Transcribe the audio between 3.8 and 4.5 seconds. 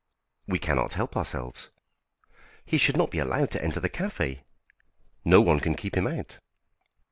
café."